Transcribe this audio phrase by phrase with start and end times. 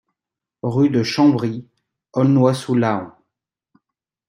[0.63, 1.67] Rue de Chambry,
[2.13, 3.11] Aulnois-sous-Laon